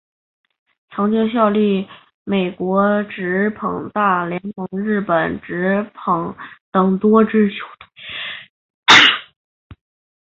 [0.89, 1.87] 曾经效力
[2.23, 6.35] 美国职棒大联盟日本职棒
[6.71, 7.87] 等多支球队。